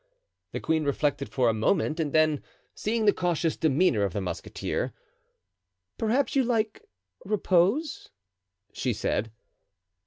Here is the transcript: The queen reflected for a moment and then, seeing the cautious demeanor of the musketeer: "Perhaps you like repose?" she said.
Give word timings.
The 0.51 0.59
queen 0.59 0.83
reflected 0.83 1.29
for 1.29 1.47
a 1.47 1.53
moment 1.53 1.99
and 1.99 2.11
then, 2.11 2.41
seeing 2.73 3.05
the 3.05 3.13
cautious 3.13 3.55
demeanor 3.55 4.01
of 4.01 4.13
the 4.13 4.19
musketeer: 4.19 4.93
"Perhaps 5.99 6.35
you 6.35 6.43
like 6.43 6.81
repose?" 7.23 8.09
she 8.73 8.93
said. 8.93 9.31